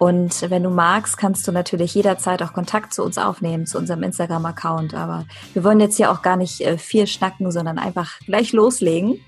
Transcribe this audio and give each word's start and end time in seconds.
Und 0.00 0.48
wenn 0.50 0.62
du 0.62 0.70
magst, 0.70 1.18
kannst 1.18 1.46
du 1.46 1.52
natürlich 1.52 1.94
jederzeit 1.94 2.42
auch 2.42 2.54
Kontakt 2.54 2.94
zu 2.94 3.04
uns 3.04 3.18
aufnehmen, 3.18 3.66
zu 3.66 3.76
unserem 3.76 4.02
Instagram-Account. 4.02 4.94
Aber 4.94 5.26
wir 5.52 5.62
wollen 5.62 5.78
jetzt 5.78 5.98
hier 5.98 6.10
auch 6.10 6.22
gar 6.22 6.38
nicht 6.38 6.62
äh, 6.62 6.78
viel 6.78 7.06
schnacken, 7.06 7.52
sondern 7.52 7.78
einfach 7.78 8.18
gleich 8.20 8.54
loslegen. 8.54 9.20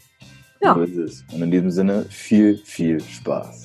Ja. 0.63 0.73
So 0.75 0.81
ist 0.81 0.97
es. 0.97 1.25
Und 1.31 1.43
in 1.43 1.51
diesem 1.51 1.71
Sinne 1.71 2.07
viel, 2.09 2.57
viel 2.57 3.03
Spaß. 3.03 3.65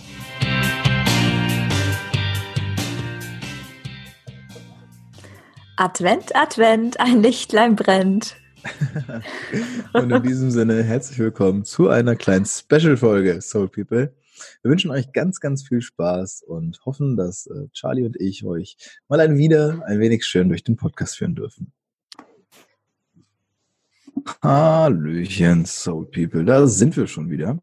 Advent, 5.78 6.36
Advent, 6.36 7.00
ein 7.00 7.22
Lichtlein 7.22 7.78
brennt. 7.78 8.36
Und 9.94 10.12
in 10.12 10.24
diesem 10.24 10.52
Sinne 10.52 10.84
herzlich 10.84 11.20
willkommen 11.20 11.64
zu 11.64 11.88
einer 11.88 12.18
kleinen 12.18 12.46
Special-Folge, 12.46 13.40
Soul 13.40 13.70
People. 13.70 14.12
Wir 14.62 14.72
wünschen 14.72 14.92
euch 14.92 15.12
ganz, 15.12 15.40
ganz 15.40 15.68
viel 15.68 15.82
Spaß 15.82 16.44
und 16.44 16.80
hoffen, 16.86 17.18
dass 17.18 17.48
äh, 17.48 17.68
Charlie 17.74 18.06
und 18.06 18.20
ich 18.20 18.44
euch 18.46 18.78
mal 19.08 19.20
ein 19.20 19.38
wieder 19.38 19.84
ein 19.86 20.00
wenig 20.00 20.26
schön 20.26 20.50
durch 20.50 20.64
den 20.64 20.76
Podcast 20.76 21.18
führen 21.18 21.36
dürfen. 21.36 21.72
Hallöchen, 24.42 25.66
Soul 25.66 26.06
People, 26.06 26.44
da 26.44 26.68
sind 26.68 26.98
wir 26.98 27.08
schon 27.08 27.30
wieder. 27.30 27.60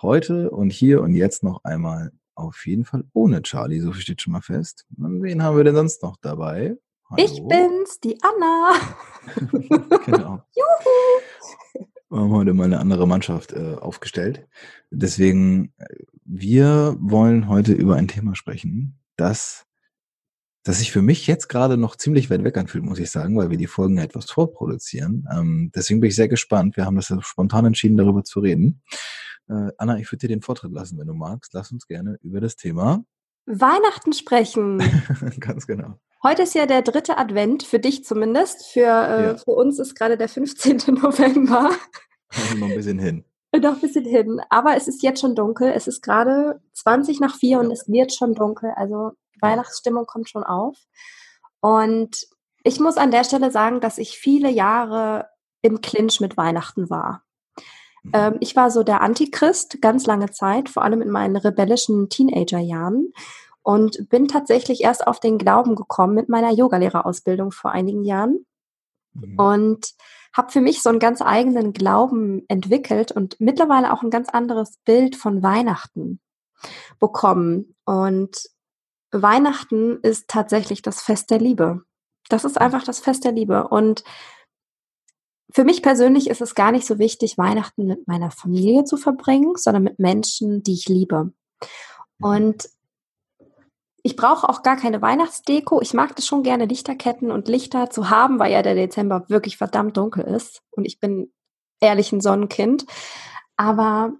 Heute 0.00 0.50
und 0.50 0.70
hier 0.70 1.02
und 1.02 1.14
jetzt 1.14 1.42
noch 1.42 1.64
einmal 1.64 2.12
auf 2.34 2.66
jeden 2.66 2.84
Fall 2.84 3.04
ohne 3.12 3.42
Charlie, 3.42 3.80
so 3.80 3.92
viel 3.92 4.02
steht 4.02 4.22
schon 4.22 4.32
mal 4.32 4.40
fest. 4.40 4.86
Wen 4.90 5.42
haben 5.42 5.56
wir 5.56 5.64
denn 5.64 5.74
sonst 5.74 6.02
noch 6.02 6.16
dabei? 6.16 6.76
Hallo. 7.10 7.24
Ich 7.24 7.42
bin's, 7.42 8.00
die 8.00 8.16
Anna. 8.22 8.72
genau. 10.06 10.42
Juhu. 10.54 11.86
Wir 12.10 12.18
haben 12.18 12.32
heute 12.32 12.54
mal 12.54 12.64
eine 12.64 12.80
andere 12.80 13.06
Mannschaft 13.06 13.52
äh, 13.52 13.76
aufgestellt. 13.76 14.48
Deswegen, 14.90 15.72
wir 16.24 16.96
wollen 16.98 17.48
heute 17.48 17.72
über 17.72 17.94
ein 17.94 18.08
Thema 18.08 18.34
sprechen, 18.34 18.98
das, 19.16 19.64
das 20.64 20.80
sich 20.80 20.90
für 20.90 21.02
mich 21.02 21.28
jetzt 21.28 21.48
gerade 21.48 21.76
noch 21.76 21.94
ziemlich 21.94 22.28
weit 22.28 22.42
weg 22.42 22.56
anfühlt, 22.56 22.82
muss 22.82 22.98
ich 22.98 23.12
sagen, 23.12 23.36
weil 23.36 23.50
wir 23.50 23.58
die 23.58 23.68
Folgen 23.68 23.96
ja 23.96 24.02
etwas 24.02 24.28
vorproduzieren. 24.28 25.28
Ähm, 25.32 25.70
deswegen 25.72 26.00
bin 26.00 26.08
ich 26.08 26.16
sehr 26.16 26.26
gespannt. 26.26 26.76
Wir 26.76 26.84
haben 26.84 26.96
das 26.96 27.10
ja 27.10 27.22
spontan 27.22 27.66
entschieden, 27.66 27.96
darüber 27.96 28.24
zu 28.24 28.40
reden. 28.40 28.82
Äh, 29.48 29.70
Anna, 29.78 29.98
ich 29.98 30.10
würde 30.10 30.26
dir 30.26 30.34
den 30.34 30.42
Vortritt 30.42 30.72
lassen, 30.72 30.98
wenn 30.98 31.06
du 31.06 31.14
magst. 31.14 31.54
Lass 31.54 31.70
uns 31.70 31.86
gerne 31.86 32.18
über 32.22 32.40
das 32.40 32.56
Thema 32.56 33.04
Weihnachten 33.46 34.12
sprechen. 34.12 34.78
Ganz 35.40 35.66
genau. 35.66 36.00
Heute 36.22 36.42
ist 36.42 36.54
ja 36.54 36.66
der 36.66 36.82
dritte 36.82 37.16
Advent, 37.16 37.62
für 37.62 37.78
dich 37.78 38.04
zumindest. 38.04 38.66
Für, 38.66 38.80
äh, 38.80 39.24
ja. 39.24 39.36
für 39.36 39.52
uns 39.52 39.78
ist 39.78 39.94
gerade 39.94 40.18
der 40.18 40.28
15. 40.28 40.76
November. 41.02 41.70
noch 42.56 42.68
ein 42.68 42.74
bisschen 42.76 42.98
hin. 42.98 43.24
Noch 43.56 43.74
ein 43.74 43.80
bisschen 43.80 44.04
hin. 44.04 44.40
Aber 44.50 44.76
es 44.76 44.86
ist 44.86 45.02
jetzt 45.02 45.20
schon 45.20 45.34
dunkel. 45.34 45.72
Es 45.74 45.88
ist 45.88 46.02
gerade 46.02 46.60
20 46.74 47.20
nach 47.20 47.34
4 47.36 47.60
und 47.60 47.70
es 47.70 47.88
wird 47.88 48.12
schon 48.12 48.34
dunkel. 48.34 48.72
Also 48.76 49.12
Weihnachtsstimmung 49.40 50.04
kommt 50.04 50.28
schon 50.28 50.44
auf. 50.44 50.76
Und 51.60 52.26
ich 52.64 52.80
muss 52.80 52.98
an 52.98 53.10
der 53.10 53.24
Stelle 53.24 53.50
sagen, 53.50 53.80
dass 53.80 53.96
ich 53.96 54.18
viele 54.18 54.50
Jahre 54.50 55.26
im 55.62 55.80
Clinch 55.80 56.20
mit 56.20 56.36
Weihnachten 56.36 56.90
war. 56.90 57.22
Mhm. 58.02 58.10
Ähm, 58.12 58.36
ich 58.40 58.56
war 58.56 58.70
so 58.70 58.82
der 58.82 59.00
Antichrist 59.00 59.80
ganz 59.80 60.04
lange 60.06 60.30
Zeit, 60.30 60.68
vor 60.68 60.84
allem 60.84 61.00
in 61.00 61.10
meinen 61.10 61.36
rebellischen 61.36 62.10
Teenagerjahren 62.10 63.12
und 63.62 64.08
bin 64.08 64.28
tatsächlich 64.28 64.82
erst 64.82 65.06
auf 65.06 65.20
den 65.20 65.38
Glauben 65.38 65.74
gekommen 65.74 66.14
mit 66.14 66.28
meiner 66.28 66.52
Yogalehrerausbildung 66.52 67.52
vor 67.52 67.72
einigen 67.72 68.04
Jahren 68.04 68.46
mhm. 69.12 69.38
und 69.38 69.94
habe 70.32 70.52
für 70.52 70.60
mich 70.60 70.82
so 70.82 70.88
einen 70.90 71.00
ganz 71.00 71.22
eigenen 71.22 71.72
Glauben 71.72 72.44
entwickelt 72.48 73.12
und 73.12 73.40
mittlerweile 73.40 73.92
auch 73.92 74.02
ein 74.02 74.10
ganz 74.10 74.28
anderes 74.28 74.78
Bild 74.84 75.16
von 75.16 75.42
Weihnachten 75.42 76.20
bekommen. 77.00 77.74
Und 77.84 78.48
Weihnachten 79.10 79.98
ist 80.02 80.28
tatsächlich 80.28 80.82
das 80.82 81.02
Fest 81.02 81.30
der 81.30 81.40
Liebe. 81.40 81.82
Das 82.28 82.44
ist 82.44 82.60
einfach 82.60 82.84
das 82.84 83.00
Fest 83.00 83.24
der 83.24 83.32
Liebe. 83.32 83.66
Und 83.68 84.04
für 85.52 85.64
mich 85.64 85.82
persönlich 85.82 86.30
ist 86.30 86.40
es 86.40 86.54
gar 86.54 86.70
nicht 86.70 86.86
so 86.86 86.98
wichtig, 86.98 87.36
Weihnachten 87.36 87.86
mit 87.86 88.06
meiner 88.06 88.30
Familie 88.30 88.84
zu 88.84 88.96
verbringen, 88.96 89.54
sondern 89.56 89.82
mit 89.82 89.98
Menschen, 89.98 90.62
die 90.62 90.74
ich 90.74 90.88
liebe. 90.88 91.32
Mhm. 92.18 92.24
Und 92.24 92.68
ich 94.02 94.16
brauche 94.16 94.48
auch 94.48 94.62
gar 94.62 94.76
keine 94.76 95.02
Weihnachtsdeko. 95.02 95.80
Ich 95.80 95.94
mag 95.94 96.16
das 96.16 96.26
schon 96.26 96.42
gerne, 96.42 96.66
Lichterketten 96.66 97.30
und 97.30 97.48
Lichter 97.48 97.90
zu 97.90 98.10
haben, 98.10 98.38
weil 98.38 98.52
ja 98.52 98.62
der 98.62 98.74
Dezember 98.74 99.28
wirklich 99.28 99.56
verdammt 99.56 99.96
dunkel 99.96 100.24
ist. 100.24 100.62
Und 100.70 100.84
ich 100.84 101.00
bin 101.00 101.32
ehrlich 101.80 102.12
ein 102.12 102.20
Sonnenkind. 102.20 102.86
Aber 103.56 104.12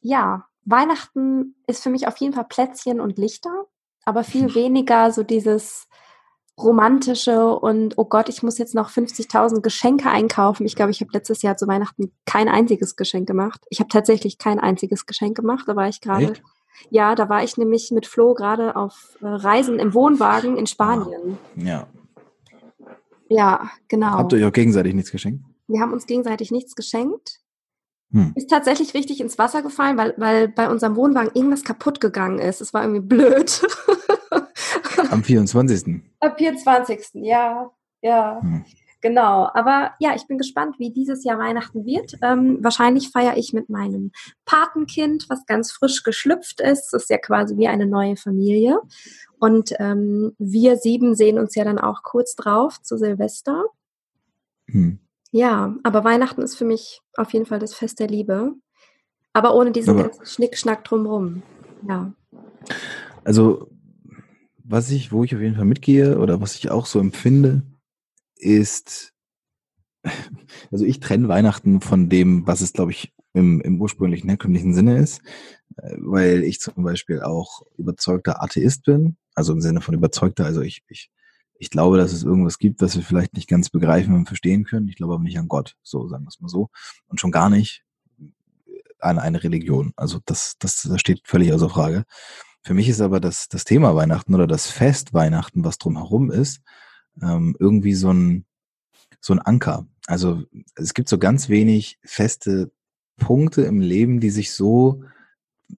ja, 0.00 0.46
Weihnachten 0.64 1.56
ist 1.66 1.82
für 1.82 1.90
mich 1.90 2.06
auf 2.06 2.16
jeden 2.18 2.32
Fall 2.32 2.46
Plätzchen 2.48 3.00
und 3.00 3.18
Lichter, 3.18 3.66
aber 4.04 4.24
viel 4.24 4.54
weniger 4.54 5.12
so 5.12 5.22
dieses 5.22 5.86
romantische 6.58 7.54
und 7.54 7.96
oh 7.96 8.04
Gott, 8.04 8.28
ich 8.28 8.42
muss 8.42 8.58
jetzt 8.58 8.74
noch 8.74 8.90
50.000 8.90 9.60
Geschenke 9.60 10.10
einkaufen. 10.10 10.66
Ich 10.66 10.76
glaube, 10.76 10.90
ich 10.90 11.00
habe 11.00 11.12
letztes 11.12 11.42
Jahr 11.42 11.56
zu 11.56 11.66
Weihnachten 11.66 12.12
kein 12.26 12.48
einziges 12.48 12.96
Geschenk 12.96 13.26
gemacht. 13.26 13.64
Ich 13.70 13.80
habe 13.80 13.88
tatsächlich 13.88 14.36
kein 14.36 14.58
einziges 14.58 15.06
Geschenk 15.06 15.36
gemacht, 15.36 15.64
da 15.66 15.76
war 15.76 15.88
ich 15.88 16.00
gerade 16.00 16.34
ja, 16.90 17.14
da 17.14 17.28
war 17.28 17.42
ich 17.44 17.56
nämlich 17.56 17.90
mit 17.90 18.06
Flo 18.06 18.34
gerade 18.34 18.76
auf 18.76 19.16
äh, 19.20 19.26
Reisen 19.26 19.78
im 19.78 19.94
Wohnwagen 19.94 20.56
in 20.56 20.66
Spanien. 20.66 21.38
Ja. 21.56 21.86
Ja, 23.28 23.70
genau. 23.88 24.12
Habt 24.12 24.32
ihr 24.32 24.38
euch 24.40 24.44
auch 24.46 24.52
gegenseitig 24.52 24.94
nichts 24.94 25.12
geschenkt? 25.12 25.44
Wir 25.68 25.80
haben 25.80 25.92
uns 25.92 26.06
gegenseitig 26.06 26.50
nichts 26.50 26.74
geschenkt. 26.74 27.40
Hm. 28.12 28.32
Ist 28.34 28.50
tatsächlich 28.50 28.92
richtig 28.94 29.20
ins 29.20 29.38
Wasser 29.38 29.62
gefallen, 29.62 29.96
weil, 29.96 30.14
weil 30.16 30.48
bei 30.48 30.68
unserem 30.68 30.96
Wohnwagen 30.96 31.30
irgendwas 31.34 31.62
kaputt 31.62 32.00
gegangen 32.00 32.40
ist. 32.40 32.60
Es 32.60 32.74
war 32.74 32.82
irgendwie 32.82 33.06
blöd. 33.06 33.62
Am 35.10 35.22
24. 35.22 36.02
Am 36.18 36.36
24. 36.36 37.10
Ja, 37.14 37.70
ja. 38.02 38.40
Hm. 38.42 38.64
Genau, 39.02 39.48
aber 39.54 39.92
ja, 39.98 40.14
ich 40.14 40.26
bin 40.26 40.36
gespannt, 40.36 40.78
wie 40.78 40.92
dieses 40.92 41.24
Jahr 41.24 41.38
Weihnachten 41.38 41.86
wird. 41.86 42.16
Ähm, 42.22 42.58
wahrscheinlich 42.62 43.10
feiere 43.10 43.38
ich 43.38 43.54
mit 43.54 43.70
meinem 43.70 44.12
Patenkind, 44.44 45.26
was 45.30 45.46
ganz 45.46 45.72
frisch 45.72 46.02
geschlüpft 46.02 46.60
ist. 46.60 46.90
Das 46.90 47.04
ist 47.04 47.10
ja 47.10 47.16
quasi 47.16 47.56
wie 47.56 47.68
eine 47.68 47.86
neue 47.86 48.16
Familie. 48.16 48.78
Und 49.38 49.72
ähm, 49.78 50.34
wir 50.38 50.76
sieben 50.76 51.14
sehen 51.14 51.38
uns 51.38 51.54
ja 51.54 51.64
dann 51.64 51.78
auch 51.78 52.02
kurz 52.02 52.34
drauf 52.34 52.82
zu 52.82 52.98
Silvester. 52.98 53.64
Hm. 54.66 54.98
Ja, 55.32 55.74
aber 55.82 56.04
Weihnachten 56.04 56.42
ist 56.42 56.56
für 56.56 56.66
mich 56.66 57.00
auf 57.16 57.32
jeden 57.32 57.46
Fall 57.46 57.58
das 57.58 57.74
Fest 57.74 58.00
der 58.00 58.08
Liebe. 58.08 58.52
Aber 59.32 59.54
ohne 59.54 59.72
diesen 59.72 59.94
aber, 59.94 60.08
ganzen 60.08 60.26
Schnickschnack 60.26 60.84
drumherum. 60.84 61.42
Ja. 61.88 62.12
Also, 63.24 63.70
was 64.62 64.90
ich, 64.90 65.10
wo 65.10 65.24
ich 65.24 65.34
auf 65.34 65.40
jeden 65.40 65.56
Fall 65.56 65.64
mitgehe 65.64 66.18
oder 66.18 66.42
was 66.42 66.56
ich 66.56 66.70
auch 66.70 66.84
so 66.84 66.98
empfinde, 66.98 67.62
ist, 68.40 69.12
also 70.70 70.84
ich 70.84 71.00
trenne 71.00 71.28
Weihnachten 71.28 71.80
von 71.80 72.08
dem, 72.08 72.46
was 72.46 72.60
es, 72.60 72.72
glaube 72.72 72.92
ich, 72.92 73.12
im, 73.32 73.60
im 73.60 73.80
ursprünglichen 73.80 74.28
herkömmlichen 74.28 74.74
Sinne 74.74 74.98
ist, 74.98 75.20
äh, 75.76 75.96
weil 75.98 76.42
ich 76.42 76.60
zum 76.60 76.82
Beispiel 76.82 77.20
auch 77.20 77.62
überzeugter 77.76 78.42
Atheist 78.42 78.84
bin, 78.84 79.16
also 79.34 79.52
im 79.52 79.60
Sinne 79.60 79.80
von 79.80 79.94
überzeugter, 79.94 80.44
also 80.44 80.62
ich, 80.62 80.82
ich, 80.88 81.10
ich 81.58 81.70
glaube, 81.70 81.98
dass 81.98 82.12
es 82.12 82.24
irgendwas 82.24 82.58
gibt, 82.58 82.80
was 82.80 82.96
wir 82.96 83.02
vielleicht 83.02 83.34
nicht 83.34 83.48
ganz 83.48 83.70
begreifen 83.70 84.14
und 84.14 84.26
verstehen 84.26 84.64
können. 84.64 84.88
Ich 84.88 84.96
glaube 84.96 85.14
aber 85.14 85.22
nicht 85.22 85.38
an 85.38 85.48
Gott, 85.48 85.76
so 85.82 86.08
sagen 86.08 86.24
wir 86.24 86.28
es 86.28 86.40
mal 86.40 86.48
so. 86.48 86.70
Und 87.06 87.20
schon 87.20 87.30
gar 87.30 87.50
nicht 87.50 87.84
an 88.98 89.18
eine 89.18 89.42
Religion. 89.42 89.92
Also 89.96 90.18
das, 90.24 90.56
das, 90.58 90.82
das 90.82 91.00
steht 91.00 91.20
völlig 91.24 91.52
außer 91.52 91.68
Frage. 91.68 92.04
Für 92.62 92.74
mich 92.74 92.88
ist 92.88 93.00
aber 93.00 93.20
das, 93.20 93.48
das 93.48 93.64
Thema 93.64 93.94
Weihnachten 93.94 94.34
oder 94.34 94.46
das 94.46 94.70
Fest 94.70 95.14
Weihnachten, 95.14 95.64
was 95.64 95.78
drumherum 95.78 96.30
ist, 96.30 96.60
ähm, 97.22 97.56
irgendwie 97.58 97.94
so 97.94 98.12
ein, 98.12 98.44
so 99.20 99.32
ein 99.32 99.38
Anker. 99.40 99.86
Also 100.06 100.42
es 100.74 100.94
gibt 100.94 101.08
so 101.08 101.18
ganz 101.18 101.48
wenig 101.48 101.98
feste 102.04 102.72
Punkte 103.18 103.62
im 103.62 103.80
Leben, 103.80 104.20
die 104.20 104.30
sich 104.30 104.52
so 104.52 105.04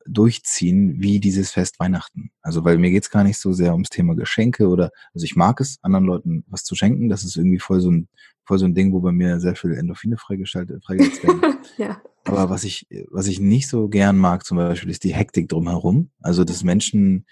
durchziehen 0.06 1.02
wie 1.02 1.20
dieses 1.20 1.50
Fest 1.50 1.79
Weihnachten. 1.81 2.31
Also 2.40 2.64
weil 2.64 2.79
mir 2.79 2.90
geht's 2.90 3.11
gar 3.11 3.25
nicht 3.25 3.38
so 3.38 3.52
sehr 3.52 3.73
ums 3.73 3.90
Thema 3.90 4.14
Geschenke 4.14 4.69
oder 4.69 4.90
also 5.12 5.25
ich 5.25 5.37
mag 5.37 5.61
es, 5.61 5.79
anderen 5.82 6.06
Leuten 6.06 6.44
was 6.49 6.64
zu 6.64 6.75
schenken. 6.75 7.08
Das 7.08 7.25
ist 7.25 7.37
irgendwie 7.37 7.58
voll 7.58 7.81
so 7.81 7.90
ein 7.90 8.08
voll 8.44 8.58
so 8.58 8.64
ein 8.64 8.75
Ding, 8.75 8.93
wo 8.93 9.00
bei 9.00 9.12
mir 9.12 9.38
sehr 9.38 9.55
viel 9.55 9.73
Endorphine 9.73 10.17
freigeschaltet, 10.17 10.84
freigesetzt 10.84 11.23
werden. 11.23 11.58
ja. 11.79 12.00
Aber 12.25 12.50
was 12.50 12.64
ich 12.64 12.87
was 13.11 13.26
ich 13.26 13.40
nicht 13.40 13.69
so 13.69 13.88
gern 13.88 14.17
mag 14.17 14.44
zum 14.44 14.56
Beispiel 14.56 14.90
ist 14.90 15.05
die 15.05 15.14
Hektik 15.14 15.49
drumherum. 15.49 16.11
Also 16.20 16.44
dass 16.44 16.64
Menschen 16.64 17.26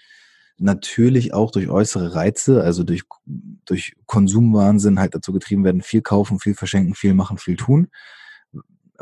natürlich 0.61 1.33
auch 1.33 1.51
durch 1.51 1.69
äußere 1.69 2.13
Reize, 2.13 2.63
also 2.63 2.83
durch, 2.83 3.03
durch 3.65 3.93
Konsumwahnsinn 4.05 4.99
halt 4.99 5.15
dazu 5.15 5.33
getrieben 5.33 5.63
werden, 5.63 5.81
viel 5.81 6.01
kaufen, 6.01 6.39
viel 6.39 6.55
verschenken, 6.55 6.95
viel 6.95 7.13
machen, 7.13 7.37
viel 7.37 7.55
tun. 7.55 7.87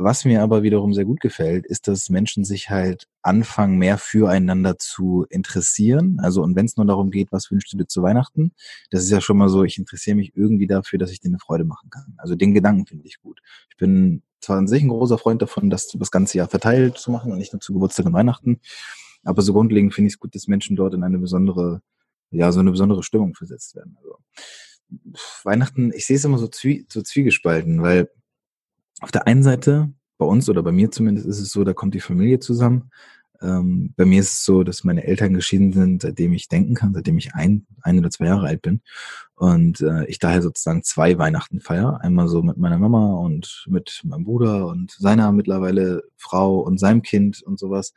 Was 0.01 0.23
mir 0.23 0.41
aber 0.41 0.63
wiederum 0.63 0.93
sehr 0.93 1.03
gut 1.03 1.19
gefällt, 1.19 1.65
ist, 1.65 1.89
dass 1.89 2.09
Menschen 2.09 2.45
sich 2.45 2.69
halt 2.69 3.07
anfangen, 3.21 3.77
mehr 3.77 3.97
füreinander 3.97 4.77
zu 4.77 5.25
interessieren. 5.29 6.19
Also, 6.21 6.41
und 6.41 6.55
wenn 6.55 6.65
es 6.65 6.77
nur 6.77 6.85
darum 6.85 7.11
geht, 7.11 7.33
was 7.33 7.51
wünschst 7.51 7.73
du 7.73 7.77
dir 7.77 7.87
zu 7.87 8.01
Weihnachten, 8.01 8.53
das 8.91 9.03
ist 9.03 9.11
ja 9.11 9.19
schon 9.19 9.37
mal 9.37 9.49
so, 9.49 9.65
ich 9.65 9.77
interessiere 9.77 10.15
mich 10.15 10.31
irgendwie 10.35 10.67
dafür, 10.67 10.99
dass 10.99 11.11
ich 11.11 11.19
dir 11.19 11.27
eine 11.27 11.39
Freude 11.39 11.65
machen 11.65 11.89
kann. 11.89 12.15
Also 12.17 12.35
den 12.35 12.53
Gedanken 12.53 12.85
finde 12.85 13.05
ich 13.05 13.19
gut. 13.21 13.41
Ich 13.69 13.75
bin 13.75 14.23
zwar 14.39 14.57
an 14.57 14.67
sich 14.67 14.81
ein 14.81 14.87
großer 14.87 15.17
Freund 15.17 15.41
davon, 15.41 15.69
das 15.69 15.89
das 15.89 16.11
ganze 16.11 16.37
Jahr 16.37 16.47
verteilt 16.47 16.97
zu 16.97 17.11
machen 17.11 17.33
und 17.33 17.37
nicht 17.37 17.51
nur 17.51 17.59
zu 17.59 17.73
Geburtstag 17.73 18.05
und 18.05 18.13
Weihnachten, 18.13 18.61
aber 19.23 19.41
so 19.41 19.53
grundlegend 19.53 19.93
finde 19.93 20.07
ich 20.07 20.13
es 20.13 20.19
gut, 20.19 20.35
dass 20.35 20.47
Menschen 20.47 20.75
dort 20.75 20.93
in 20.93 21.03
eine 21.03 21.19
besondere, 21.19 21.81
ja, 22.31 22.51
so 22.51 22.59
eine 22.59 22.71
besondere 22.71 23.03
Stimmung 23.03 23.35
versetzt 23.35 23.75
werden. 23.75 23.97
Also, 23.97 24.17
Weihnachten, 25.43 25.91
ich 25.93 26.05
sehe 26.05 26.15
es 26.15 26.25
immer 26.25 26.37
so, 26.37 26.47
zwie 26.47 26.85
so 26.89 27.01
zwiegespalten, 27.01 27.81
weil 27.81 28.09
auf 29.01 29.11
der 29.11 29.27
einen 29.27 29.43
Seite, 29.43 29.93
bei 30.17 30.25
uns 30.25 30.49
oder 30.49 30.63
bei 30.63 30.71
mir 30.71 30.91
zumindest, 30.91 31.27
ist 31.27 31.39
es 31.39 31.51
so, 31.51 31.63
da 31.63 31.73
kommt 31.73 31.93
die 31.93 32.01
Familie 32.01 32.39
zusammen. 32.39 32.91
Ähm, 33.41 33.93
bei 33.95 34.05
mir 34.05 34.19
ist 34.19 34.33
es 34.33 34.45
so, 34.45 34.63
dass 34.63 34.83
meine 34.83 35.05
Eltern 35.05 35.33
geschieden 35.33 35.71
sind, 35.71 36.01
seitdem 36.01 36.33
ich 36.33 36.49
denken 36.49 36.75
kann, 36.75 36.93
seitdem 36.93 37.17
ich 37.17 37.33
ein, 37.35 37.65
ein 37.81 37.99
oder 37.99 38.09
zwei 38.09 38.25
Jahre 38.25 38.47
alt 38.47 38.61
bin. 38.61 38.81
Und 39.35 39.79
äh, 39.79 40.05
ich 40.07 40.19
daher 40.19 40.41
sozusagen 40.41 40.83
zwei 40.83 41.17
Weihnachten 41.17 41.61
feier. 41.61 42.01
Einmal 42.01 42.27
so 42.27 42.41
mit 42.43 42.57
meiner 42.57 42.77
Mama 42.77 43.15
und 43.15 43.65
mit 43.69 44.01
meinem 44.03 44.25
Bruder 44.25 44.67
und 44.67 44.91
seiner 44.91 45.31
mittlerweile 45.31 46.03
Frau 46.17 46.59
und 46.59 46.79
seinem 46.79 47.01
Kind 47.01 47.41
und 47.41 47.57
sowas. 47.57 47.93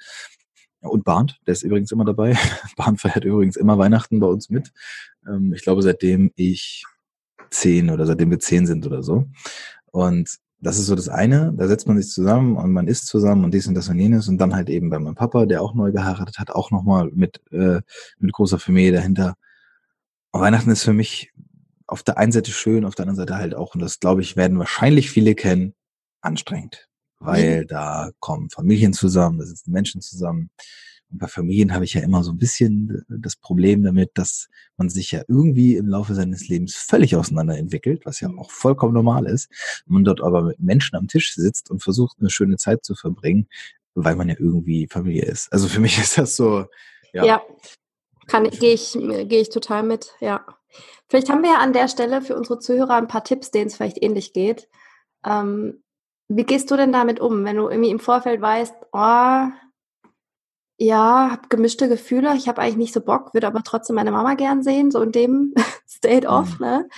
Und 0.83 1.05
Barnt, 1.05 1.41
der 1.47 1.53
ist 1.53 1.63
übrigens 1.63 1.93
immer 1.93 2.05
dabei. 2.05 2.37
Barnt 2.77 3.01
feiert 3.01 3.25
übrigens 3.25 3.57
immer 3.57 3.79
Weihnachten 3.79 4.21
bei 4.21 4.27
uns 4.27 4.51
mit. 4.51 4.73
Ähm, 5.27 5.53
ich 5.55 5.63
glaube, 5.63 5.83
seitdem 5.83 6.33
ich 6.37 6.85
zehn 7.51 7.91
oder 7.91 8.07
seitdem 8.07 8.31
wir 8.31 8.41
zehn 8.41 8.67
sind 8.67 8.87
oder 8.87 9.03
so. 9.03 9.27
Und 9.91 10.39
das 10.61 10.79
ist 10.79 10.87
so 10.87 10.95
das 10.95 11.09
eine, 11.09 11.53
da 11.57 11.67
setzt 11.67 11.89
man 11.89 12.01
sich 12.01 12.11
zusammen 12.11 12.57
und 12.57 12.73
man 12.73 12.87
isst 12.87 13.09
zusammen 13.09 13.45
und 13.45 13.53
dies 13.53 13.67
und 13.67 13.75
das 13.75 13.89
und 13.89 13.99
jenes 13.99 14.29
und 14.29 14.39
dann 14.39 14.55
halt 14.55 14.71
eben 14.71 14.91
bei 14.91 14.99
meinem 14.99 15.17
Papa, 15.17 15.45
der 15.45 15.61
auch 15.61 15.75
neu 15.75 15.91
geheiratet 15.91 16.39
hat, 16.39 16.51
auch 16.51 16.71
nochmal 16.71 17.11
mit, 17.13 17.41
äh, 17.51 17.81
mit 18.19 18.33
großer 18.33 18.61
Familie 18.61 18.93
dahinter. 18.93 19.35
Und 20.31 20.41
Weihnachten 20.41 20.71
ist 20.71 20.85
für 20.85 20.93
mich 20.93 21.33
auf 21.89 22.05
der 22.05 22.17
einen 22.17 22.33
Seite 22.33 22.53
schön, 22.53 22.85
auf 22.85 22.95
der 22.95 23.05
anderen 23.05 23.17
Seite 23.17 23.37
halt 23.37 23.55
auch, 23.55 23.75
und 23.75 23.81
das 23.81 23.99
glaube 23.99 24.23
ich, 24.23 24.37
werden 24.37 24.59
wahrscheinlich 24.59 25.11
viele 25.11 25.35
kennen, 25.35 25.75
anstrengend. 26.21 26.89
Weil 27.25 27.63
mhm. 27.63 27.67
da 27.69 28.11
kommen 28.19 28.51
Familien 28.51 28.93
zusammen, 28.93 29.39
da 29.39 29.45
sitzen 29.45 29.73
Menschen 29.73 30.01
zusammen. 30.01 30.51
Und 31.11 31.19
bei 31.19 31.29
Familien 31.29 31.75
habe 31.75 31.85
ich 31.85 31.95
ja 31.95 32.01
immer 32.01 32.25
so 32.25 32.33
ein 32.33 32.39
bisschen 32.39 33.05
das 33.09 33.37
Problem 33.37 33.83
damit, 33.85 34.13
dass 34.15 34.49
man 34.77 34.89
sich 34.89 35.13
ja 35.13 35.23
irgendwie 35.29 35.77
im 35.77 35.87
Laufe 35.87 36.15
seines 36.15 36.49
Lebens 36.49 36.75
völlig 36.75 37.15
auseinander 37.17 37.57
entwickelt, 37.59 38.07
was 38.07 38.21
ja 38.21 38.31
auch 38.39 38.51
vollkommen 38.51 38.95
normal 38.95 39.27
ist. 39.27 39.51
Man 39.87 40.05
dort 40.05 40.23
aber 40.23 40.43
mit 40.43 40.61
Menschen 40.61 40.97
am 40.97 41.09
Tisch 41.09 41.35
sitzt 41.35 41.71
und 41.71 41.83
versucht, 41.83 42.17
eine 42.19 42.31
schöne 42.31 42.57
Zeit 42.57 42.85
zu 42.85 42.95
verbringen, 42.95 43.47
weil 43.95 44.17
man 44.17 44.29
ja 44.29 44.37
irgendwie 44.39 44.89
Familie 44.89 45.25
ist. 45.25 45.53
Also 45.53 45.69
für 45.69 45.81
mich 45.81 45.99
ist 46.01 46.19
das 46.19 46.35
so, 46.35 46.65
ja. 47.13 47.25
Ja, 47.25 47.43
kann, 48.27 48.49
gehe 48.49 48.73
ich, 48.73 48.93
gehe 48.93 49.41
ich 49.41 49.51
total 49.51 49.83
mit, 49.83 50.13
ja. 50.21 50.45
Vielleicht 51.09 51.29
haben 51.29 51.43
wir 51.43 51.51
ja 51.51 51.59
an 51.59 51.75
der 51.75 51.89
Stelle 51.89 52.23
für 52.23 52.35
unsere 52.35 52.59
Zuhörer 52.59 52.95
ein 52.95 53.09
paar 53.09 53.25
Tipps, 53.25 53.51
denen 53.51 53.67
es 53.67 53.77
vielleicht 53.77 54.03
ähnlich 54.03 54.33
geht. 54.33 54.71
Ähm, 55.27 55.83
wie 56.37 56.45
gehst 56.45 56.71
du 56.71 56.77
denn 56.77 56.93
damit 56.93 57.21
um, 57.21 57.45
wenn 57.45 57.57
du 57.57 57.69
irgendwie 57.69 57.91
im 57.91 58.01
Vorfeld 58.01 58.41
weißt, 58.41 58.75
oh, 58.93 59.49
ja, 60.79 61.31
habe 61.31 61.49
gemischte 61.49 61.89
Gefühle. 61.89 62.35
Ich 62.35 62.49
habe 62.49 62.61
eigentlich 62.61 62.77
nicht 62.77 62.95
so 62.95 63.01
Bock, 63.01 63.35
würde 63.35 63.47
aber 63.47 63.63
trotzdem 63.63 63.97
meine 63.97 64.11
Mama 64.11 64.35
gern 64.35 64.63
sehen, 64.63 64.91
so 64.91 65.01
in 65.03 65.13
dem 65.13 65.55
State 65.89 66.27
of. 66.27 66.59
Mhm. 66.59 66.67
Ne? 66.67 66.89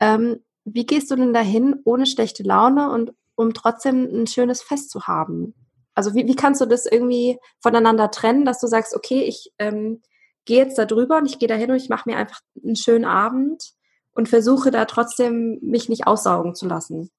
Ähm, 0.00 0.40
wie 0.64 0.86
gehst 0.86 1.10
du 1.10 1.16
denn 1.16 1.34
dahin 1.34 1.80
ohne 1.84 2.06
schlechte 2.06 2.42
Laune 2.42 2.90
und 2.90 3.12
um 3.34 3.52
trotzdem 3.52 4.04
ein 4.04 4.26
schönes 4.26 4.62
Fest 4.62 4.90
zu 4.90 5.06
haben? 5.06 5.54
Also 5.94 6.14
wie, 6.14 6.26
wie 6.26 6.36
kannst 6.36 6.60
du 6.60 6.66
das 6.66 6.86
irgendwie 6.86 7.38
voneinander 7.60 8.10
trennen, 8.10 8.44
dass 8.44 8.60
du 8.60 8.66
sagst, 8.66 8.94
okay, 8.94 9.22
ich 9.22 9.52
ähm, 9.58 10.02
gehe 10.44 10.58
jetzt 10.58 10.78
da 10.78 10.84
drüber 10.84 11.18
und 11.18 11.26
ich 11.26 11.38
gehe 11.38 11.48
da 11.48 11.54
hin 11.54 11.70
und 11.70 11.76
ich 11.76 11.88
mache 11.88 12.08
mir 12.08 12.16
einfach 12.16 12.40
einen 12.62 12.76
schönen 12.76 13.04
Abend 13.04 13.72
und 14.12 14.28
versuche 14.28 14.70
da 14.70 14.84
trotzdem 14.84 15.58
mich 15.60 15.88
nicht 15.88 16.06
aussaugen 16.06 16.54
zu 16.54 16.66
lassen. 16.66 17.10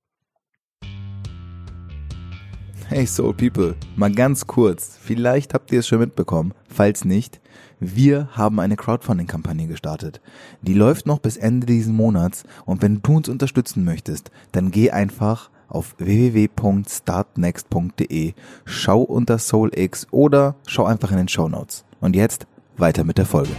Hey 2.87 3.07
Soul 3.07 3.33
People, 3.33 3.75
mal 3.95 4.11
ganz 4.11 4.45
kurz, 4.45 4.95
vielleicht 5.01 5.55
habt 5.55 5.71
ihr 5.71 5.79
es 5.79 5.87
schon 5.87 5.97
mitbekommen, 5.97 6.53
falls 6.67 7.03
nicht, 7.03 7.41
wir 7.79 8.29
haben 8.33 8.59
eine 8.59 8.75
Crowdfunding-Kampagne 8.75 9.65
gestartet. 9.65 10.21
Die 10.61 10.75
läuft 10.75 11.07
noch 11.07 11.17
bis 11.17 11.35
Ende 11.35 11.65
diesen 11.65 11.95
Monats 11.95 12.43
und 12.63 12.83
wenn 12.83 13.01
du 13.01 13.17
uns 13.17 13.27
unterstützen 13.27 13.85
möchtest, 13.85 14.29
dann 14.51 14.69
geh 14.69 14.91
einfach 14.91 15.49
auf 15.67 15.95
www.startnext.de, 15.97 18.33
schau 18.65 19.01
unter 19.01 19.39
SoulX 19.39 20.05
oder 20.11 20.55
schau 20.67 20.85
einfach 20.85 21.09
in 21.09 21.17
den 21.17 21.27
Show 21.27 21.49
Notes. 21.49 21.85
Und 22.01 22.15
jetzt 22.15 22.45
weiter 22.77 23.03
mit 23.03 23.17
der 23.17 23.25
Folge. 23.25 23.49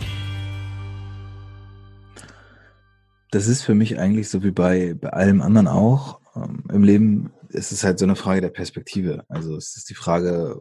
Das 3.33 3.49
ist 3.49 3.63
für 3.63 3.75
mich 3.75 3.99
eigentlich 3.99 4.29
so 4.29 4.45
wie 4.45 4.53
bei, 4.53 4.95
bei 4.95 5.11
allem 5.11 5.43
anderen 5.43 5.67
auch 5.67 6.21
ähm, 6.37 6.63
im 6.73 6.85
Leben 6.85 7.33
es 7.57 7.73
ist 7.73 7.85
halt 7.85 7.99
so 7.99 8.05
eine 8.05 8.17
Frage 8.17 8.43
der 8.43 8.51
Perspektive. 8.51 9.25
Also 9.29 9.57
es 9.57 9.77
ist 9.77 9.89
die 9.89 9.95
Frage, 9.95 10.61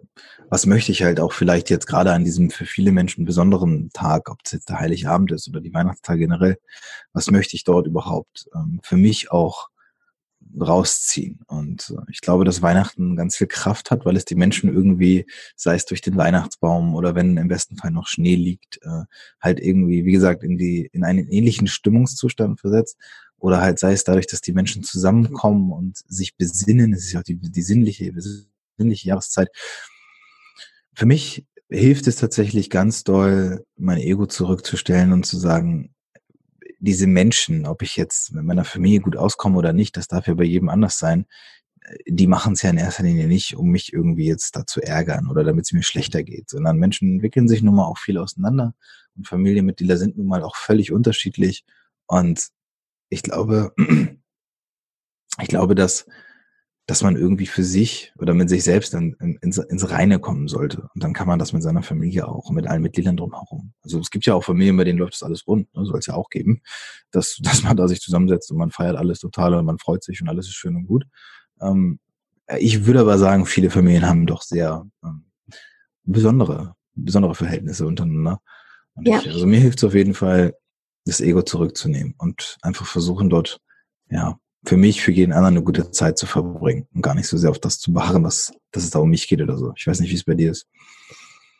was 0.49 0.65
möchte 0.65 0.91
ich 0.91 1.03
halt 1.03 1.19
auch 1.19 1.33
vielleicht 1.33 1.69
jetzt 1.69 1.87
gerade 1.87 2.13
an 2.13 2.23
diesem 2.23 2.49
für 2.49 2.65
viele 2.65 2.91
Menschen 2.91 3.25
besonderen 3.25 3.89
Tag, 3.93 4.29
ob 4.29 4.39
es 4.43 4.53
jetzt 4.53 4.69
der 4.69 4.79
Heiligabend 4.79 5.31
ist 5.31 5.47
oder 5.49 5.59
die 5.61 5.73
Weihnachtstage 5.73 6.19
generell, 6.19 6.57
was 7.13 7.29
möchte 7.29 7.55
ich 7.55 7.65
dort 7.65 7.87
überhaupt 7.87 8.47
ähm, 8.55 8.79
für 8.81 8.97
mich 8.97 9.31
auch 9.31 9.69
rausziehen. 10.59 11.41
Und 11.47 11.93
äh, 11.95 12.11
ich 12.11 12.21
glaube, 12.21 12.45
dass 12.45 12.61
Weihnachten 12.61 13.15
ganz 13.15 13.35
viel 13.35 13.47
Kraft 13.47 13.91
hat, 13.91 14.05
weil 14.05 14.15
es 14.15 14.25
die 14.25 14.35
Menschen 14.35 14.73
irgendwie, 14.73 15.25
sei 15.55 15.75
es 15.75 15.85
durch 15.85 16.01
den 16.01 16.15
Weihnachtsbaum 16.15 16.95
oder 16.95 17.13
wenn 17.13 17.37
im 17.37 17.49
besten 17.49 17.75
Fall 17.77 17.91
noch 17.91 18.07
Schnee 18.07 18.35
liegt, 18.35 18.79
äh, 18.83 19.03
halt 19.41 19.59
irgendwie, 19.59 20.05
wie 20.05 20.13
gesagt, 20.13 20.43
in 20.43 20.57
die, 20.57 20.89
in 20.93 21.03
einen 21.03 21.27
ähnlichen 21.27 21.67
Stimmungszustand 21.67 22.61
versetzt 22.61 22.97
oder 23.45 23.61
halt 23.61 23.77
sei 23.77 23.93
es 23.93 24.03
dadurch, 24.03 24.25
dass 24.25 24.41
die 24.41 24.53
Menschen 24.53 24.81
zusammenkommen 24.81 25.71
und 25.71 25.99
sich 26.07 26.35
besinnen. 26.35 26.93
Es 26.93 27.05
ist 27.05 27.11
ja 27.13 27.19
auch 27.19 27.23
die, 27.23 27.37
die 27.39 27.61
sinnliche, 27.61 28.11
sinnliche 28.75 29.07
Jahreszeit. 29.07 29.49
Für 30.95 31.05
mich 31.05 31.45
hilft 31.69 32.07
es 32.07 32.15
tatsächlich 32.15 32.71
ganz 32.71 33.03
doll, 33.03 33.63
mein 33.77 33.99
Ego 33.99 34.25
zurückzustellen 34.25 35.13
und 35.13 35.27
zu 35.27 35.37
sagen, 35.37 35.93
diese 36.79 37.05
Menschen, 37.05 37.67
ob 37.67 37.83
ich 37.83 37.95
jetzt 37.97 38.33
mit 38.33 38.43
meiner 38.43 38.65
Familie 38.65 39.01
gut 39.01 39.15
auskomme 39.15 39.59
oder 39.59 39.73
nicht, 39.73 39.95
das 39.95 40.07
darf 40.07 40.25
ja 40.25 40.33
bei 40.33 40.43
jedem 40.43 40.69
anders 40.69 40.97
sein, 40.97 41.27
die 42.07 42.25
machen 42.25 42.53
es 42.53 42.63
ja 42.63 42.71
in 42.71 42.77
erster 42.77 43.03
Linie 43.03 43.27
nicht, 43.27 43.55
um 43.55 43.67
mich 43.69 43.93
irgendwie 43.93 44.25
jetzt 44.25 44.55
da 44.55 44.65
zu 44.65 44.81
ärgern 44.81 45.29
oder 45.29 45.43
damit 45.43 45.65
es 45.65 45.71
mir 45.71 45.83
schlechter 45.83 46.23
geht, 46.23 46.49
sondern 46.49 46.77
Menschen 46.77 47.13
entwickeln 47.13 47.47
sich 47.47 47.61
nun 47.61 47.75
mal 47.75 47.85
auch 47.85 47.99
viel 47.99 48.17
auseinander 48.17 48.73
und 49.15 49.27
Familienmitglieder 49.27 49.97
sind 49.97 50.17
nun 50.17 50.25
mal 50.25 50.41
auch 50.41 50.55
völlig 50.55 50.91
unterschiedlich 50.91 51.63
und 52.07 52.49
ich 53.15 53.23
glaube, 53.23 53.73
ich 55.41 55.47
glaube, 55.47 55.73
dass, 55.73 56.05
dass 56.85 57.01
man 57.01 57.15
irgendwie 57.15 57.47
für 57.47 57.63
sich 57.63 58.13
oder 58.19 58.33
mit 58.33 58.49
sich 58.49 58.63
selbst 58.63 58.93
dann 58.93 59.13
ins, 59.41 59.57
ins 59.57 59.89
Reine 59.89 60.19
kommen 60.19 60.47
sollte. 60.47 60.89
Und 60.93 61.03
dann 61.03 61.13
kann 61.13 61.27
man 61.27 61.39
das 61.39 61.53
mit 61.53 61.63
seiner 61.63 61.81
Familie 61.81 62.27
auch, 62.27 62.51
mit 62.51 62.67
allen 62.67 62.81
Mitgliedern 62.83 63.17
drumherum. 63.17 63.73
Also 63.81 63.99
es 63.99 64.11
gibt 64.11 64.25
ja 64.25 64.35
auch 64.35 64.43
Familien, 64.43 64.77
bei 64.77 64.83
denen 64.83 64.99
läuft 64.99 65.13
das 65.13 65.23
alles 65.23 65.47
rund, 65.47 65.73
ne? 65.73 65.85
soll 65.85 65.99
es 65.99 66.05
ja 66.05 66.13
auch 66.13 66.29
geben, 66.29 66.61
dass, 67.11 67.37
dass 67.41 67.63
man 67.63 67.77
da 67.77 67.87
sich 67.87 68.01
zusammensetzt 68.01 68.51
und 68.51 68.57
man 68.57 68.71
feiert 68.71 68.97
alles 68.97 69.19
total 69.19 69.55
und 69.55 69.65
man 69.65 69.79
freut 69.79 70.03
sich 70.03 70.21
und 70.21 70.29
alles 70.29 70.47
ist 70.47 70.55
schön 70.55 70.75
und 70.75 70.85
gut. 70.85 71.05
Ähm, 71.61 71.99
ich 72.59 72.85
würde 72.85 72.99
aber 72.99 73.17
sagen, 73.17 73.45
viele 73.47 73.71
Familien 73.71 74.05
haben 74.05 74.27
doch 74.27 74.43
sehr 74.43 74.85
ähm, 75.03 75.25
besondere, 76.03 76.75
besondere 76.93 77.33
Verhältnisse 77.33 77.87
untereinander. 77.87 78.41
Und 78.93 79.07
ja. 79.07 79.19
ich, 79.19 79.29
also 79.29 79.47
mir 79.47 79.59
hilft 79.59 79.79
es 79.79 79.83
auf 79.85 79.95
jeden 79.95 80.13
Fall, 80.13 80.53
das 81.05 81.21
Ego 81.21 81.41
zurückzunehmen 81.41 82.15
und 82.17 82.57
einfach 82.61 82.85
versuchen 82.85 83.29
dort, 83.29 83.59
ja, 84.09 84.37
für 84.65 84.77
mich, 84.77 85.01
für 85.01 85.11
jeden 85.11 85.31
anderen 85.31 85.57
eine 85.57 85.63
gute 85.63 85.91
Zeit 85.91 86.17
zu 86.17 86.25
verbringen 86.25 86.87
und 86.93 87.01
gar 87.01 87.13
nicht 87.13 87.27
so 87.27 87.37
sehr 87.37 87.51
auf 87.51 87.59
das 87.59 87.79
zu 87.79 87.93
beharren, 87.93 88.23
dass, 88.23 88.51
dass 88.71 88.83
es 88.83 88.89
da 88.89 88.99
um 88.99 89.09
mich 89.09 89.27
geht 89.27 89.41
oder 89.41 89.57
so. 89.57 89.73
Ich 89.77 89.85
weiß 89.85 89.99
nicht, 89.99 90.09
wie 90.09 90.15
es 90.15 90.23
bei 90.23 90.33
dir 90.33 90.51
ist. 90.51 90.67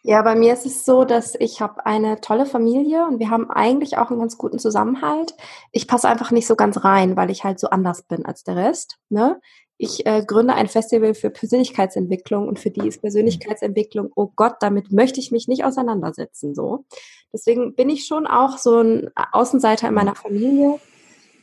Ja, 0.08 0.22
bei 0.22 0.36
mir 0.36 0.54
ist 0.54 0.68
es 0.68 0.86
so, 0.86 1.04
dass 1.04 1.34
ich 1.40 1.62
habe 1.62 1.84
eine 1.86 2.22
tolle 2.22 2.46
Familie 2.46 3.06
und 3.08 3.18
wir 3.20 3.32
haben 3.32 3.50
eigentlich 3.50 3.98
auch 3.98 4.12
einen 4.12 4.20
ganz 4.20 4.38
guten 4.38 4.60
Zusammenhalt. 4.60 5.34
Ich 5.72 5.88
passe 5.88 6.08
einfach 6.08 6.30
nicht 6.30 6.46
so 6.46 6.56
ganz 6.56 6.84
rein, 6.84 7.18
weil 7.18 7.32
ich 7.32 7.44
halt 7.44 7.60
so 7.60 7.70
anders 7.70 8.04
bin 8.04 8.24
als 8.24 8.44
der 8.44 8.56
Rest. 8.56 8.98
Ne? 9.10 9.40
Ich 9.78 10.06
äh, 10.06 10.24
gründe 10.26 10.54
ein 10.54 10.68
Festival 10.68 11.14
für 11.14 11.30
Persönlichkeitsentwicklung 11.30 12.48
und 12.48 12.60
für 12.60 12.72
die 12.72 12.88
ist 12.88 13.02
Persönlichkeitsentwicklung, 13.02 14.12
oh 14.16 14.32
Gott, 14.36 14.56
damit 14.62 14.92
möchte 14.92 15.20
ich 15.20 15.32
mich 15.32 15.48
nicht 15.48 15.66
auseinandersetzen, 15.66 16.56
so. 16.56 16.86
Deswegen 17.34 17.76
bin 17.76 17.90
ich 17.90 18.06
schon 18.06 18.28
auch 18.28 18.58
so 18.58 18.80
ein 18.80 19.12
Außenseiter 19.32 19.90
in 19.90 19.94
meiner 19.94 20.16
Familie 20.16 20.80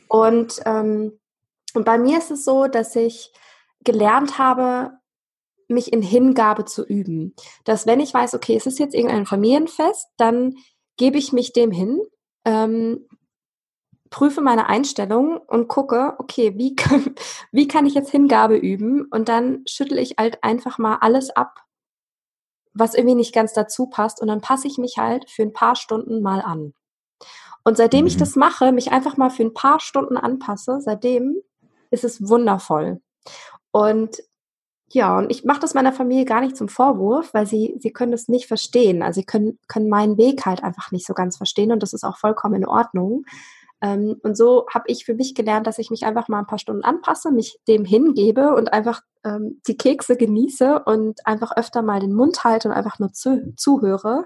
und, 0.07 0.61
ähm, 0.65 1.19
und 1.75 1.85
bei 1.85 1.97
mir 1.97 2.17
ist 2.17 2.31
es 2.31 2.43
so, 2.43 2.67
dass 2.67 2.95
ich 2.95 3.31
gelernt 3.83 4.37
habe, 4.37 4.91
mich 5.67 5.91
in 5.91 6.01
Hingabe 6.01 6.65
zu 6.65 6.85
üben. 6.85 7.35
Dass 7.63 7.87
wenn 7.87 7.99
ich 7.99 8.13
weiß, 8.13 8.33
okay, 8.33 8.55
es 8.55 8.65
ist 8.65 8.79
jetzt 8.79 8.93
irgendein 8.93 9.25
Familienfest, 9.25 10.07
dann 10.17 10.55
gebe 10.97 11.17
ich 11.17 11.33
mich 11.33 11.53
dem 11.53 11.71
hin, 11.71 11.99
ähm, 12.45 13.07
prüfe 14.13 14.41
meine 14.41 14.67
Einstellung 14.67 15.37
und 15.37 15.67
gucke, 15.67 16.13
okay, 16.19 16.53
wie 16.55 16.75
kann, 16.77 17.15
wie 17.51 17.67
kann 17.67 17.87
ich 17.87 17.95
jetzt 17.95 18.11
Hingabe 18.11 18.55
üben? 18.55 19.07
Und 19.09 19.27
dann 19.27 19.63
schüttel 19.67 19.97
ich 19.97 20.15
halt 20.19 20.43
einfach 20.43 20.77
mal 20.77 20.99
alles 21.01 21.31
ab, 21.31 21.65
was 22.73 22.93
irgendwie 22.93 23.15
nicht 23.15 23.33
ganz 23.33 23.53
dazu 23.53 23.87
passt. 23.87 24.21
Und 24.21 24.27
dann 24.27 24.39
passe 24.39 24.67
ich 24.67 24.77
mich 24.77 24.97
halt 24.97 25.29
für 25.29 25.41
ein 25.41 25.51
paar 25.51 25.75
Stunden 25.75 26.21
mal 26.21 26.41
an. 26.41 26.73
Und 27.65 27.75
seitdem 27.75 28.01
mhm. 28.01 28.07
ich 28.07 28.17
das 28.17 28.35
mache, 28.35 28.71
mich 28.71 28.91
einfach 28.91 29.17
mal 29.17 29.31
für 29.31 29.43
ein 29.43 29.55
paar 29.55 29.79
Stunden 29.79 30.15
anpasse, 30.15 30.79
seitdem 30.79 31.37
ist 31.89 32.03
es 32.03 32.29
wundervoll. 32.29 33.01
Und 33.71 34.21
ja, 34.91 35.17
und 35.17 35.31
ich 35.31 35.43
mache 35.43 35.59
das 35.59 35.73
meiner 35.73 35.91
Familie 35.91 36.25
gar 36.25 36.41
nicht 36.41 36.55
zum 36.55 36.67
Vorwurf, 36.69 37.33
weil 37.33 37.47
sie, 37.47 37.75
sie 37.79 37.91
können 37.91 38.11
das 38.11 38.27
nicht 38.27 38.45
verstehen. 38.45 39.01
Also 39.01 39.21
sie 39.21 39.25
können, 39.25 39.57
können 39.67 39.89
meinen 39.89 40.17
Weg 40.17 40.45
halt 40.45 40.63
einfach 40.63 40.91
nicht 40.91 41.07
so 41.07 41.15
ganz 41.15 41.37
verstehen 41.37 41.71
und 41.71 41.81
das 41.81 41.93
ist 41.93 42.03
auch 42.03 42.17
vollkommen 42.17 42.55
in 42.55 42.67
Ordnung. 42.67 43.25
Ähm, 43.83 44.15
und 44.23 44.37
so 44.37 44.65
habe 44.73 44.85
ich 44.87 45.03
für 45.03 45.13
mich 45.13 45.35
gelernt, 45.35 45.67
dass 45.67 45.77
ich 45.77 45.91
mich 45.91 46.05
einfach 46.05 46.29
mal 46.29 46.39
ein 46.39 46.47
paar 46.47 46.57
Stunden 46.57 46.83
anpasse, 46.83 47.31
mich 47.31 47.59
dem 47.67 47.83
hingebe 47.83 48.55
und 48.55 48.71
einfach 48.71 49.01
ähm, 49.25 49.61
die 49.67 49.75
Kekse 49.75 50.15
genieße 50.15 50.83
und 50.85 51.27
einfach 51.27 51.55
öfter 51.57 51.81
mal 51.81 51.99
den 51.99 52.13
Mund 52.13 52.45
halte 52.45 52.69
und 52.69 52.73
einfach 52.73 52.97
nur 52.99 53.11
zu, 53.11 53.53
zuhöre 53.57 54.25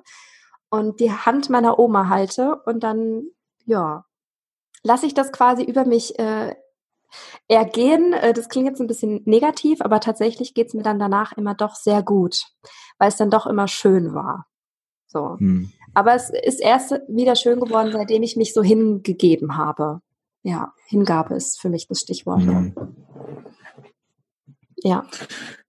und 0.70 1.00
die 1.00 1.12
Hand 1.12 1.50
meiner 1.50 1.80
Oma 1.80 2.08
halte 2.08 2.62
und 2.66 2.84
dann, 2.84 3.24
ja, 3.66 4.06
lasse 4.84 5.08
ich 5.08 5.16
das 5.16 5.32
quasi 5.32 5.64
über 5.64 5.86
mich 5.86 6.20
äh, 6.20 6.54
Ergehen, 7.48 8.14
äh, 8.14 8.34
das 8.34 8.50
klingt 8.50 8.68
jetzt 8.68 8.82
ein 8.82 8.88
bisschen 8.88 9.22
negativ, 9.26 9.82
aber 9.82 10.00
tatsächlich 10.00 10.54
geht 10.54 10.68
es 10.68 10.74
mir 10.74 10.84
dann 10.84 11.00
danach 11.00 11.32
immer 11.34 11.56
doch 11.56 11.76
sehr 11.76 12.04
gut, 12.04 12.44
weil 13.00 13.08
es 13.08 13.16
dann 13.16 13.30
doch 13.30 13.48
immer 13.48 13.68
schön 13.68 14.14
war. 14.14 14.46
So. 15.08 15.38
Hm. 15.40 15.72
Aber 15.98 16.14
es 16.14 16.30
ist 16.30 16.62
erst 16.62 16.92
wieder 17.08 17.36
schön 17.36 17.60
geworden, 17.60 17.92
seitdem 17.92 18.22
ich 18.22 18.36
mich 18.36 18.54
so 18.54 18.62
hingegeben 18.62 19.58
habe. 19.58 20.02
Ja, 20.44 20.72
Hingabe 20.86 21.34
ist 21.34 21.60
für 21.60 21.70
mich 21.70 21.88
das 21.88 22.02
Stichwort. 22.02 22.44
Hm. 22.44 22.76
Ja. 24.84 25.08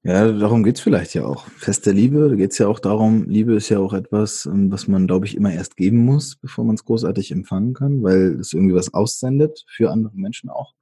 Ja, 0.02 0.30
darum 0.30 0.64
geht's 0.64 0.82
vielleicht 0.82 1.14
ja 1.14 1.24
auch. 1.24 1.46
Feste 1.56 1.92
Liebe, 1.92 2.28
da 2.28 2.34
geht's 2.34 2.58
ja 2.58 2.68
auch 2.68 2.78
darum, 2.78 3.26
Liebe 3.26 3.54
ist 3.54 3.70
ja 3.70 3.78
auch 3.78 3.94
etwas, 3.94 4.44
ähm, 4.44 4.70
was 4.70 4.86
man, 4.86 5.06
glaube 5.06 5.24
ich, 5.24 5.34
immer 5.34 5.50
erst 5.50 5.78
geben 5.78 6.04
muss, 6.04 6.36
bevor 6.36 6.66
man 6.66 6.74
es 6.74 6.84
großartig 6.84 7.30
empfangen 7.30 7.72
kann, 7.72 8.02
weil 8.02 8.38
es 8.38 8.52
irgendwie 8.52 8.74
was 8.74 8.92
aussendet 8.92 9.64
für 9.66 9.90
andere 9.90 10.14
Menschen 10.14 10.50
auch. 10.50 10.74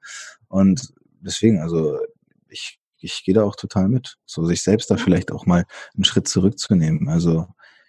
Und 0.49 0.93
deswegen, 1.21 1.61
also 1.61 2.01
ich, 2.49 2.81
ich 2.99 3.23
gehe 3.25 3.35
da 3.37 3.45
auch 3.45 3.55
total 3.55 3.89
mit. 3.89 4.17
So 4.27 4.45
sich 4.45 4.65
selbst 4.65 4.91
da 4.91 4.97
vielleicht 4.97 5.31
auch 5.31 5.47
mal 5.47 5.67
einen 5.95 6.03
Schritt 6.03 6.27
zurückzunehmen. 6.27 7.09
Also 7.09 7.47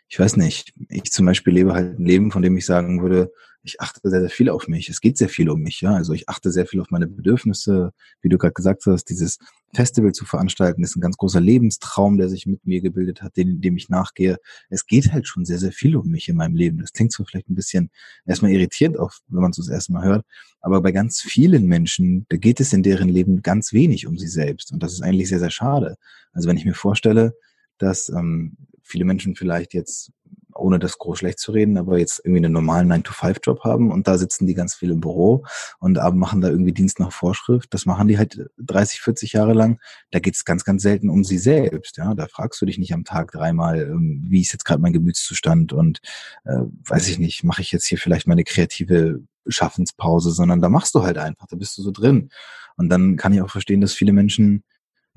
ich 0.10 0.20
weiß 0.20 0.38
nicht, 0.38 0.74
ich 0.90 1.12
zum 1.12 1.26
Beispiel 1.26 1.54
lebe 1.54 1.74
halt 1.74 2.00
ein 2.00 2.06
Leben, 2.06 2.32
von 2.32 2.42
dem 2.42 2.58
ich 2.58 2.66
sagen 2.66 3.02
würde, 3.02 3.32
ich 3.64 3.82
achte 3.82 4.00
sehr, 4.10 4.22
sehr 4.22 4.30
viel 4.30 4.50
auf 4.50 4.68
mich. 4.70 4.88
Es 4.88 5.02
geht 5.02 5.18
sehr 5.18 5.28
viel 5.28 5.50
um 5.50 5.60
mich, 5.60 5.82
ja. 5.82 5.94
Also 5.94 6.14
ich 6.14 6.30
achte 6.30 6.52
sehr 6.52 6.66
viel 6.66 6.80
auf 6.80 6.90
meine 6.90 7.08
Bedürfnisse. 7.08 7.92
Wie 8.22 8.30
du 8.30 8.38
gerade 8.38 8.54
gesagt 8.54 8.86
hast, 8.86 9.06
dieses 9.06 9.40
Festival 9.74 10.14
zu 10.14 10.24
veranstalten, 10.24 10.84
ist 10.84 10.96
ein 10.96 11.02
ganz 11.02 11.18
großer 11.18 11.42
Lebenstraum, 11.42 12.18
der 12.18 12.30
sich 12.30 12.46
mit 12.46 12.66
mir 12.66 12.80
gebildet 12.80 13.22
hat, 13.22 13.36
dem, 13.36 13.60
dem 13.60 13.76
ich 13.76 13.90
nachgehe. 13.90 14.38
Es 14.70 14.86
geht 14.86 15.12
halt 15.12 15.28
schon 15.28 15.44
sehr, 15.44 15.60
sehr 15.60 15.74
viel 15.74 15.98
um 15.98 16.08
mich 16.08 16.30
in 16.30 16.38
meinem 16.38 16.56
Leben. 16.56 16.80
Das 16.80 16.94
klingt 16.94 17.12
so 17.12 17.26
vielleicht 17.26 17.50
ein 17.50 17.56
bisschen 17.56 17.90
erstmal 18.26 18.52
irritierend, 18.52 18.98
auch 18.98 19.12
wenn 19.28 19.42
man 19.42 19.52
es 19.52 19.58
das 19.58 19.68
erste 19.68 19.92
Mal 19.92 20.06
hört. 20.06 20.26
Aber 20.62 20.82
bei 20.82 20.94
ganz 20.94 21.20
vielen 21.20 21.66
Menschen, 21.66 22.26
da 22.30 22.38
geht 22.38 22.62
es 22.62 22.72
in 22.72 22.84
deren 22.84 23.10
Leben 23.10 23.42
ganz 23.42 23.74
wenig 23.74 24.08
um 24.08 24.18
sie 24.18 24.28
selbst. 24.28 24.72
Und 24.72 24.82
das 24.82 24.94
ist 24.94 25.02
eigentlich 25.02 25.28
sehr, 25.28 25.40
sehr 25.40 25.52
schade. 25.52 25.98
Also 26.32 26.48
wenn 26.48 26.58
ich 26.58 26.66
mir 26.66 26.74
vorstelle, 26.74 27.34
dass 27.78 28.10
ähm, 28.10 28.56
viele 28.88 29.06
Menschen 29.06 29.36
vielleicht 29.36 29.74
jetzt 29.74 30.12
ohne 30.58 30.80
das 30.80 30.98
groß 30.98 31.20
schlecht 31.20 31.40
zu 31.40 31.52
reden, 31.52 31.78
aber 31.78 31.98
jetzt 32.00 32.20
irgendwie 32.24 32.46
einen 32.46 32.54
normalen 32.54 32.92
9-to-5-Job 32.92 33.64
haben 33.64 33.92
und 33.92 34.08
da 34.08 34.18
sitzen 34.18 34.48
die 34.48 34.54
ganz 34.54 34.76
viel 34.76 34.92
im 34.92 35.00
Büro 35.00 35.46
und 35.80 35.98
machen 36.16 36.42
da 36.42 36.50
irgendwie 36.50 36.74
Dienst 36.74 37.00
nach 37.00 37.12
Vorschrift. 37.12 37.74
Das 37.74 37.86
machen 37.86 38.08
die 38.08 38.18
halt 38.18 38.50
30, 38.58 39.02
40 39.02 39.34
Jahre 39.34 39.54
lang. 39.54 39.80
Da 40.12 40.20
geht 40.20 40.36
es 40.36 40.46
ganz, 40.46 40.64
ganz 40.64 40.82
selten 40.82 41.10
um 41.10 41.24
sie 41.24 41.38
selbst. 41.38 41.98
Ja, 41.98 42.14
Da 42.14 42.28
fragst 42.28 42.62
du 42.62 42.66
dich 42.66 42.78
nicht 42.78 42.94
am 42.94 43.04
Tag 43.04 43.32
dreimal, 43.32 43.82
ähm, 43.82 44.26
wie 44.28 44.42
ist 44.42 44.52
jetzt 44.52 44.66
gerade 44.66 44.82
mein 44.82 44.94
Gemütszustand 44.94 45.74
und 45.74 46.00
äh, 46.46 46.60
weiß 46.86 47.08
ich 47.10 47.20
nicht, 47.20 47.44
mache 47.44 47.62
ich 47.62 47.72
jetzt 47.72 47.86
hier 47.86 47.98
vielleicht 47.98 48.28
meine 48.28 48.44
kreative 48.44 49.22
Schaffenspause, 49.48 50.32
sondern 50.32 50.62
da 50.62 50.70
machst 50.70 50.96
du 50.96 51.04
halt 51.04 51.18
einfach, 51.18 51.48
da 51.48 51.56
bist 51.56 51.78
du 51.78 51.82
so 51.82 51.92
drin. 51.92 52.30
Und 52.76 52.90
dann 52.90 53.16
kann 53.16 53.34
ich 53.34 53.42
auch 53.42 53.50
verstehen, 53.50 53.82
dass 53.82 53.94
viele 53.94 54.14
Menschen 54.14 54.64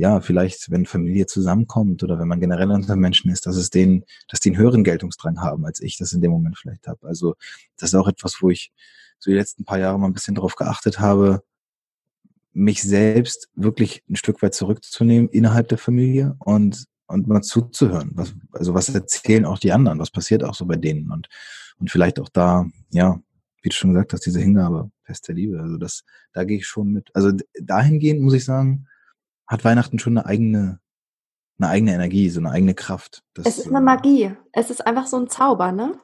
ja, 0.00 0.22
vielleicht, 0.22 0.70
wenn 0.70 0.86
Familie 0.86 1.26
zusammenkommt 1.26 2.02
oder 2.02 2.18
wenn 2.18 2.26
man 2.26 2.40
generell 2.40 2.70
unter 2.70 2.96
Menschen 2.96 3.30
ist, 3.30 3.44
dass 3.44 3.56
es 3.56 3.68
denen, 3.68 4.04
dass 4.28 4.40
die 4.40 4.48
einen 4.48 4.58
höheren 4.58 4.82
Geltungsdrang 4.82 5.42
haben, 5.42 5.66
als 5.66 5.80
ich 5.80 5.98
das 5.98 6.14
in 6.14 6.22
dem 6.22 6.30
Moment 6.30 6.56
vielleicht 6.56 6.86
habe. 6.88 7.06
Also 7.06 7.34
das 7.76 7.90
ist 7.90 7.94
auch 7.94 8.08
etwas, 8.08 8.38
wo 8.40 8.48
ich 8.48 8.72
so 9.18 9.30
die 9.30 9.36
letzten 9.36 9.66
paar 9.66 9.78
Jahre 9.78 9.98
mal 9.98 10.06
ein 10.06 10.14
bisschen 10.14 10.34
darauf 10.34 10.56
geachtet 10.56 11.00
habe, 11.00 11.42
mich 12.54 12.82
selbst 12.82 13.50
wirklich 13.54 14.02
ein 14.08 14.16
Stück 14.16 14.40
weit 14.40 14.54
zurückzunehmen 14.54 15.28
innerhalb 15.28 15.68
der 15.68 15.78
Familie 15.78 16.34
und 16.38 16.86
und 17.06 17.26
mal 17.26 17.42
zuzuhören. 17.42 18.12
Was, 18.14 18.32
also 18.52 18.72
was 18.72 18.88
erzählen 18.88 19.44
auch 19.44 19.58
die 19.58 19.72
anderen? 19.72 19.98
Was 19.98 20.10
passiert 20.10 20.44
auch 20.44 20.54
so 20.54 20.64
bei 20.64 20.76
denen? 20.76 21.10
Und 21.10 21.28
und 21.78 21.90
vielleicht 21.90 22.20
auch 22.20 22.28
da, 22.28 22.66
ja, 22.90 23.20
wie 23.62 23.68
du 23.68 23.74
schon 23.74 23.92
gesagt 23.92 24.14
hast, 24.14 24.24
diese 24.24 24.40
Hingabe, 24.40 24.90
feste 25.04 25.32
Liebe. 25.32 25.60
Also 25.60 25.76
das, 25.76 26.04
da 26.32 26.44
gehe 26.44 26.58
ich 26.58 26.66
schon 26.66 26.92
mit. 26.92 27.10
Also 27.14 27.32
dahingehend 27.60 28.22
muss 28.22 28.34
ich 28.34 28.44
sagen, 28.44 28.86
hat 29.50 29.64
Weihnachten 29.64 29.98
schon 29.98 30.16
eine 30.16 30.26
eigene, 30.26 30.80
eine 31.58 31.68
eigene 31.68 31.92
Energie, 31.92 32.30
so 32.30 32.40
eine 32.40 32.52
eigene 32.52 32.74
Kraft. 32.74 33.24
Das, 33.34 33.46
es 33.46 33.58
ist 33.58 33.66
eine 33.66 33.80
Magie. 33.80 34.36
Es 34.52 34.70
ist 34.70 34.86
einfach 34.86 35.06
so 35.06 35.18
ein 35.18 35.28
Zauber, 35.28 35.72
ne? 35.72 35.98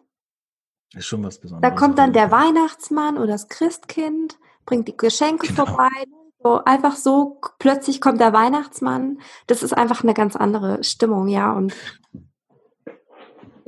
Ist 0.94 1.06
schon 1.06 1.22
was 1.22 1.38
Besonderes. 1.38 1.72
Da 1.72 1.78
kommt 1.78 1.98
dann 1.98 2.12
der 2.12 2.32
Weihnachtsmann 2.32 3.16
oder 3.16 3.28
das 3.28 3.48
Christkind, 3.48 4.38
bringt 4.66 4.88
die 4.88 4.96
Geschenke 4.96 5.46
genau. 5.46 5.66
vorbei. 5.66 5.88
So, 6.42 6.64
einfach 6.64 6.96
so, 6.96 7.40
plötzlich 7.58 8.00
kommt 8.00 8.20
der 8.20 8.32
Weihnachtsmann. 8.32 9.20
Das 9.46 9.62
ist 9.62 9.72
einfach 9.72 10.02
eine 10.02 10.14
ganz 10.14 10.34
andere 10.34 10.82
Stimmung, 10.82 11.28
ja. 11.28 11.52
Und 11.52 11.72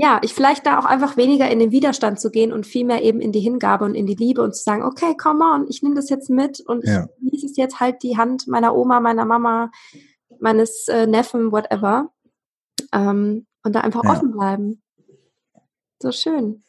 ja, 0.01 0.21
ich 0.23 0.33
vielleicht 0.33 0.65
da 0.65 0.79
auch 0.79 0.85
einfach 0.85 1.17
weniger 1.17 1.51
in 1.51 1.59
den 1.59 1.73
Widerstand 1.73 2.21
zu 2.21 2.31
gehen 2.31 2.53
und 2.53 2.69
vielmehr 2.69 3.03
eben 3.03 3.21
in 3.21 3.33
die 3.33 3.41
Hingabe 3.41 3.85
und 3.85 3.97
in 3.97 4.07
die 4.07 4.15
Liebe 4.15 4.43
und 4.43 4.55
zu 4.55 4.63
sagen, 4.63 4.85
okay, 4.85 5.17
come 5.17 5.45
on, 5.45 5.67
ich 5.69 5.83
nehme 5.83 5.97
das 5.97 6.09
jetzt 6.09 6.31
mit 6.31 6.61
und 6.61 6.85
ja. 6.85 7.09
ich 7.17 7.17
genieße 7.19 7.47
es 7.47 7.57
jetzt 7.57 7.81
halt 7.81 8.05
die 8.05 8.17
Hand 8.17 8.47
meiner 8.47 8.77
Oma, 8.77 9.01
meiner 9.01 9.25
Mama, 9.25 9.73
meines 10.39 10.87
äh, 10.87 11.09
Neffen, 11.09 11.51
whatever. 11.51 12.13
Ähm, 12.93 13.47
und 13.65 13.75
da 13.75 13.81
einfach 13.81 14.05
ja. 14.05 14.13
offen 14.13 14.31
bleiben. 14.31 14.83
So 16.01 16.13
schön. 16.13 16.63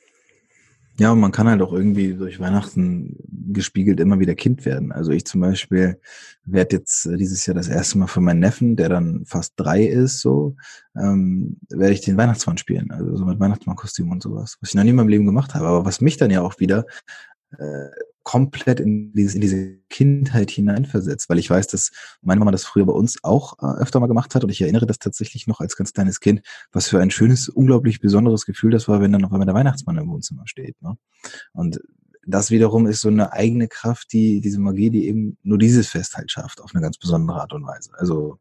Ja, 0.99 1.13
und 1.13 1.21
man 1.21 1.31
kann 1.31 1.47
halt 1.47 1.61
auch 1.61 1.71
irgendwie 1.71 2.13
durch 2.13 2.41
Weihnachten 2.41 3.15
gespiegelt 3.53 4.01
immer 4.01 4.19
wieder 4.19 4.35
Kind 4.35 4.65
werden. 4.65 4.91
Also 4.91 5.11
ich 5.13 5.25
zum 5.25 5.39
Beispiel 5.39 5.97
werde 6.43 6.75
jetzt 6.75 7.05
äh, 7.05 7.15
dieses 7.15 7.45
Jahr 7.45 7.55
das 7.55 7.69
erste 7.69 7.97
Mal 7.97 8.07
für 8.07 8.19
meinen 8.19 8.41
Neffen, 8.41 8.75
der 8.75 8.89
dann 8.89 9.23
fast 9.25 9.53
drei 9.55 9.85
ist, 9.85 10.19
so, 10.19 10.57
ähm, 10.97 11.57
werde 11.69 11.93
ich 11.93 12.01
den 12.01 12.17
Weihnachtsmann 12.17 12.57
spielen. 12.57 12.91
Also 12.91 13.15
so 13.15 13.23
mit 13.25 13.39
Weihnachtsmannkostüm 13.39 14.11
und 14.11 14.21
sowas, 14.21 14.57
was 14.59 14.71
ich 14.71 14.75
noch 14.75 14.83
nie 14.83 14.89
in 14.89 14.97
meinem 14.97 15.07
Leben 15.07 15.25
gemacht 15.25 15.55
habe. 15.55 15.67
Aber 15.67 15.85
was 15.85 16.01
mich 16.01 16.17
dann 16.17 16.31
ja 16.31 16.41
auch 16.41 16.59
wieder 16.59 16.85
äh, 17.57 17.87
komplett 18.29 18.79
in, 18.79 19.11
dieses, 19.13 19.33
in 19.33 19.41
diese 19.41 19.77
Kindheit 19.89 20.51
hineinversetzt, 20.51 21.29
weil 21.29 21.39
ich 21.39 21.49
weiß, 21.49 21.65
dass 21.65 21.89
meine 22.21 22.37
Mama 22.37 22.51
das 22.51 22.63
früher 22.63 22.85
bei 22.85 22.93
uns 22.93 23.23
auch 23.23 23.57
äh, 23.59 23.81
öfter 23.81 23.99
mal 23.99 24.05
gemacht 24.05 24.35
hat 24.35 24.43
und 24.43 24.51
ich 24.51 24.61
erinnere 24.61 24.85
das 24.85 24.99
tatsächlich 24.99 25.47
noch 25.47 25.61
als 25.61 25.75
ganz 25.75 25.93
kleines 25.93 26.19
Kind, 26.19 26.43
was 26.71 26.87
für 26.87 27.01
ein 27.01 27.09
schönes, 27.09 27.49
unglaublich 27.49 28.01
besonderes 28.01 28.45
Gefühl 28.45 28.69
das 28.69 28.87
war, 28.87 29.01
wenn 29.01 29.11
dann 29.11 29.25
auf 29.25 29.31
einmal 29.31 29.47
der 29.47 29.55
Weihnachtsmann 29.55 29.97
im 29.97 30.07
Wohnzimmer 30.09 30.43
steht. 30.45 30.79
Ne? 30.83 30.95
Und 31.53 31.81
das 32.23 32.51
wiederum 32.51 32.85
ist 32.85 33.01
so 33.01 33.07
eine 33.07 33.33
eigene 33.33 33.67
Kraft, 33.67 34.13
die 34.13 34.41
diese 34.41 34.59
Magie, 34.59 34.91
die 34.91 35.07
eben 35.07 35.39
nur 35.41 35.57
dieses 35.57 35.87
Fest 35.87 36.15
halt 36.15 36.29
schafft, 36.29 36.61
auf 36.61 36.75
eine 36.75 36.83
ganz 36.83 36.99
besondere 36.99 37.41
Art 37.41 37.53
und 37.53 37.65
Weise. 37.65 37.89
Also 37.97 38.37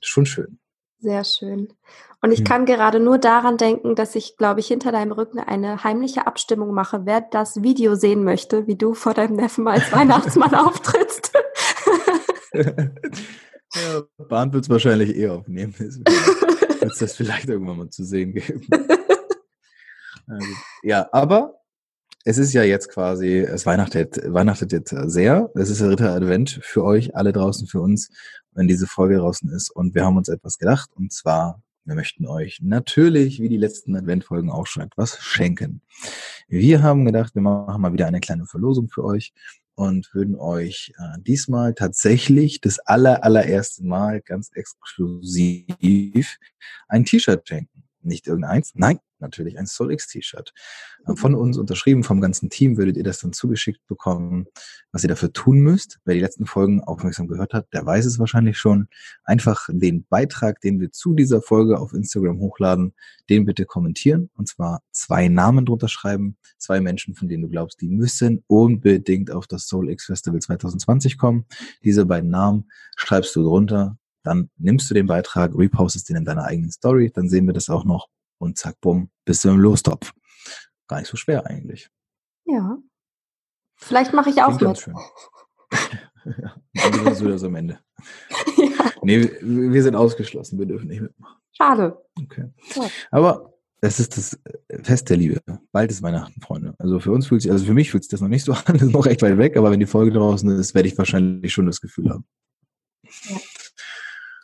schon 0.00 0.24
schön. 0.24 0.60
Sehr 1.00 1.24
schön. 1.24 1.72
Und 2.20 2.32
ich 2.32 2.40
hm. 2.40 2.44
kann 2.44 2.66
gerade 2.66 3.00
nur 3.00 3.16
daran 3.16 3.56
denken, 3.56 3.94
dass 3.94 4.14
ich, 4.14 4.36
glaube 4.36 4.60
ich, 4.60 4.66
hinter 4.66 4.92
deinem 4.92 5.12
Rücken 5.12 5.38
eine 5.38 5.82
heimliche 5.82 6.26
Abstimmung 6.26 6.74
mache, 6.74 7.06
wer 7.06 7.22
das 7.22 7.62
Video 7.62 7.94
sehen 7.94 8.22
möchte, 8.22 8.66
wie 8.66 8.76
du 8.76 8.92
vor 8.92 9.14
deinem 9.14 9.36
Neffen 9.36 9.66
als 9.66 9.90
Weihnachtsmann 9.92 10.54
auftrittst. 10.54 11.32
ja, 12.52 14.02
Bahn 14.28 14.52
wird 14.52 14.64
es 14.64 14.70
wahrscheinlich 14.70 15.16
eh 15.16 15.28
aufnehmen. 15.28 15.74
Wird 15.78 16.06
es 16.82 16.98
das 16.98 17.16
vielleicht 17.16 17.48
irgendwann 17.48 17.78
mal 17.78 17.90
zu 17.90 18.04
sehen 18.04 18.34
geben. 18.34 18.66
Also, 20.26 20.46
ja, 20.82 21.08
aber 21.12 21.60
es 22.24 22.36
ist 22.36 22.52
ja 22.52 22.62
jetzt 22.62 22.90
quasi, 22.90 23.38
es 23.38 23.64
weihnachtet, 23.64 24.20
weihnachtet 24.26 24.72
jetzt 24.72 24.90
sehr. 24.90 25.50
Es 25.54 25.70
ist 25.70 25.80
der 25.80 25.88
dritte 25.88 26.10
Advent 26.10 26.60
für 26.62 26.84
euch, 26.84 27.16
alle 27.16 27.32
draußen, 27.32 27.66
für 27.66 27.80
uns, 27.80 28.10
wenn 28.52 28.68
diese 28.68 28.86
Folge 28.86 29.16
draußen 29.16 29.50
ist. 29.50 29.70
Und 29.70 29.94
wir 29.94 30.04
haben 30.04 30.16
uns 30.16 30.28
etwas 30.28 30.58
gedacht. 30.58 30.90
Und 30.94 31.12
zwar, 31.12 31.62
wir 31.84 31.94
möchten 31.94 32.26
euch 32.26 32.60
natürlich, 32.62 33.40
wie 33.40 33.48
die 33.48 33.56
letzten 33.56 33.96
Adventfolgen 33.96 34.50
auch 34.50 34.66
schon, 34.66 34.82
etwas 34.82 35.18
schenken. 35.20 35.82
Wir 36.48 36.82
haben 36.82 37.04
gedacht, 37.04 37.34
wir 37.34 37.42
machen 37.42 37.80
mal 37.80 37.92
wieder 37.92 38.06
eine 38.06 38.20
kleine 38.20 38.46
Verlosung 38.46 38.88
für 38.88 39.04
euch 39.04 39.32
und 39.74 40.12
würden 40.12 40.36
euch 40.36 40.92
äh, 40.98 41.20
diesmal 41.22 41.74
tatsächlich 41.74 42.60
das 42.60 42.78
aller, 42.80 43.24
allererste 43.24 43.84
Mal 43.84 44.20
ganz 44.20 44.50
exklusiv 44.54 46.38
ein 46.88 47.04
T-Shirt 47.04 47.48
schenken. 47.48 47.84
Nicht 48.02 48.26
irgendeins, 48.26 48.72
nein, 48.74 48.98
natürlich 49.20 49.58
ein 49.58 49.66
SoulX 49.66 50.08
T-Shirt. 50.08 50.52
Äh, 51.06 51.16
von 51.16 51.34
uns 51.34 51.58
unterschrieben, 51.58 52.02
vom 52.02 52.20
ganzen 52.20 52.50
Team 52.50 52.76
würdet 52.76 52.96
ihr 52.96 53.04
das 53.04 53.20
dann 53.20 53.32
zugeschickt 53.32 53.86
bekommen, 53.86 54.46
was 54.92 55.02
ihr 55.02 55.08
dafür 55.08 55.32
tun 55.32 55.60
müsst. 55.60 55.98
Wer 56.04 56.14
die 56.14 56.20
letzten 56.20 56.46
Folgen 56.46 56.82
aufmerksam 56.82 57.28
gehört 57.28 57.52
hat, 57.52 57.66
der 57.72 57.84
weiß 57.84 58.06
es 58.06 58.18
wahrscheinlich 58.18 58.58
schon. 58.58 58.88
Einfach 59.24 59.68
den 59.70 60.04
Beitrag, 60.06 60.60
den 60.60 60.80
wir 60.80 60.90
zu 60.92 61.14
dieser 61.14 61.42
Folge 61.42 61.78
auf 61.78 61.92
Instagram 61.92 62.38
hochladen, 62.40 62.94
den 63.28 63.44
bitte 63.44 63.64
kommentieren 63.64 64.30
und 64.34 64.48
zwar 64.48 64.82
zwei 64.90 65.28
Namen 65.28 65.66
drunter 65.66 65.88
schreiben, 65.88 66.36
zwei 66.58 66.80
Menschen, 66.80 67.14
von 67.14 67.28
denen 67.28 67.42
du 67.42 67.48
glaubst, 67.48 67.80
die 67.80 67.88
müssen 67.88 68.42
unbedingt 68.46 69.30
auf 69.30 69.46
das 69.46 69.66
SoulX 69.66 70.06
Festival 70.06 70.40
2020 70.40 71.18
kommen. 71.18 71.46
Diese 71.84 72.06
beiden 72.06 72.30
Namen 72.30 72.70
schreibst 72.96 73.34
du 73.36 73.42
drunter, 73.42 73.98
dann 74.22 74.50
nimmst 74.58 74.90
du 74.90 74.94
den 74.94 75.06
Beitrag, 75.06 75.56
repostest 75.56 76.08
den 76.08 76.16
in 76.16 76.24
deiner 76.24 76.44
eigenen 76.44 76.70
Story, 76.70 77.10
dann 77.14 77.28
sehen 77.28 77.46
wir 77.46 77.54
das 77.54 77.70
auch 77.70 77.84
noch 77.84 78.08
und 78.40 78.58
zack, 78.58 78.80
bumm, 78.80 79.10
bist 79.24 79.44
du 79.44 79.50
im 79.50 79.58
Lostopf. 79.58 80.12
Gar 80.88 81.00
nicht 81.00 81.08
so 81.08 81.16
schwer 81.16 81.46
eigentlich. 81.46 81.90
Ja. 82.46 82.78
Vielleicht 83.76 84.12
mache 84.12 84.30
ich 84.30 84.42
auch 84.42 84.56
Klingt 84.58 84.72
mit. 84.72 84.78
Schön. 84.80 84.96
ja, 86.24 86.56
dann 87.04 87.14
sind 87.14 87.26
wir 87.26 87.32
das 87.32 87.44
am 87.44 87.54
Ende. 87.54 87.78
ja. 88.56 88.92
Nee, 89.02 89.30
wir 89.40 89.82
sind 89.82 89.94
ausgeschlossen, 89.94 90.58
wir 90.58 90.66
dürfen 90.66 90.88
nicht 90.88 91.00
mitmachen. 91.00 91.38
Schade. 91.52 92.04
Okay. 92.20 92.50
Ja. 92.74 92.90
Aber 93.10 93.54
es 93.80 94.00
ist 94.00 94.16
das 94.16 94.38
Fest 94.82 95.08
der 95.08 95.16
Liebe. 95.16 95.40
Bald 95.72 95.90
ist 95.90 96.02
Weihnachten, 96.02 96.40
Freunde. 96.40 96.74
Also 96.78 97.00
für 97.00 97.12
uns 97.12 97.26
fühlt 97.26 97.42
sich, 97.42 97.50
also 97.50 97.64
für 97.64 97.74
mich 97.74 97.90
fühlt 97.90 98.04
sich 98.04 98.10
das 98.10 98.20
noch 98.20 98.28
nicht 98.28 98.44
so 98.44 98.52
an, 98.52 98.62
das 98.66 98.82
ist 98.82 98.92
noch 98.92 99.06
recht 99.06 99.22
weit 99.22 99.38
weg, 99.38 99.56
aber 99.56 99.70
wenn 99.70 99.80
die 99.80 99.86
Folge 99.86 100.12
draußen 100.12 100.48
ist, 100.50 100.74
werde 100.74 100.88
ich 100.88 100.98
wahrscheinlich 100.98 101.52
schon 101.52 101.66
das 101.66 101.80
Gefühl 101.80 102.10
haben. 102.10 102.24
Ja. 103.24 103.36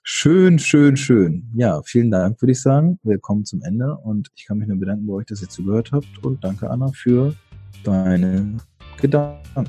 Schön, 0.09 0.61
schön, 0.61 0.97
schön. 0.97 1.51
Ja, 1.57 1.83
vielen 1.83 2.13
Dank, 2.13 2.41
würde 2.41 2.53
ich 2.53 2.63
sagen. 2.63 3.01
Wir 3.03 3.19
kommen 3.19 3.45
zum 3.45 3.61
Ende 3.65 3.97
und 3.97 4.29
ich 4.37 4.47
kann 4.47 4.59
mich 4.59 4.69
nur 4.69 4.79
bedanken 4.79 5.05
bei 5.09 5.15
euch, 5.15 5.27
dass 5.27 5.43
ihr 5.43 5.49
zugehört 5.49 5.91
habt 5.91 6.07
und 6.23 6.45
danke, 6.45 6.71
Anna, 6.71 6.93
für 6.95 7.35
deine 7.83 8.57
Gedanken. 9.01 9.69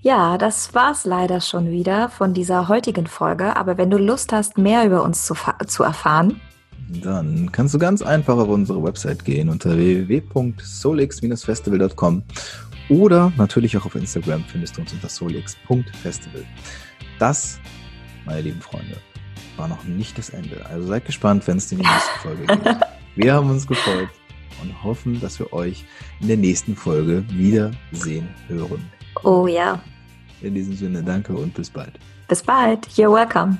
Ja, 0.00 0.36
das 0.36 0.74
war's 0.74 1.04
leider 1.04 1.40
schon 1.40 1.70
wieder 1.70 2.08
von 2.08 2.34
dieser 2.34 2.66
heutigen 2.66 3.06
Folge. 3.06 3.56
Aber 3.56 3.78
wenn 3.78 3.88
du 3.88 3.98
Lust 3.98 4.32
hast, 4.32 4.58
mehr 4.58 4.84
über 4.84 5.04
uns 5.04 5.26
zu, 5.26 5.36
zu 5.68 5.84
erfahren, 5.84 6.40
dann 7.04 7.52
kannst 7.52 7.74
du 7.74 7.78
ganz 7.78 8.02
einfach 8.02 8.36
auf 8.36 8.48
unsere 8.48 8.82
Website 8.82 9.24
gehen 9.24 9.48
unter 9.48 9.76
www.solix-festival.com 9.76 12.24
oder 12.88 13.32
natürlich 13.36 13.76
auch 13.76 13.86
auf 13.86 13.94
Instagram 13.94 14.42
findest 14.48 14.76
du 14.76 14.80
uns 14.80 14.92
unter 14.92 15.08
solix.festival. 15.08 16.42
Das 17.20 17.60
meine 18.28 18.42
lieben 18.42 18.60
Freunde, 18.60 18.96
war 19.56 19.68
noch 19.68 19.84
nicht 19.84 20.18
das 20.18 20.30
Ende. 20.30 20.64
Also 20.66 20.86
seid 20.86 21.06
gespannt, 21.06 21.46
wenn 21.46 21.56
es 21.56 21.72
in 21.72 21.78
die 21.78 21.84
nächste 21.84 22.18
Folge 22.20 22.46
geht. 22.46 22.76
Wir 23.16 23.34
haben 23.34 23.50
uns 23.50 23.66
gefreut 23.66 24.08
und 24.62 24.84
hoffen, 24.84 25.20
dass 25.20 25.40
wir 25.40 25.52
euch 25.52 25.84
in 26.20 26.28
der 26.28 26.36
nächsten 26.36 26.76
Folge 26.76 27.24
wiedersehen 27.30 28.28
hören. 28.46 28.84
Oh 29.24 29.46
ja. 29.48 29.80
In 30.40 30.54
diesem 30.54 30.76
Sinne, 30.76 31.02
danke 31.02 31.32
und 31.32 31.52
bis 31.54 31.68
bald. 31.68 31.98
Bis 32.28 32.42
bald. 32.42 32.86
You're 32.90 33.12
welcome. 33.12 33.58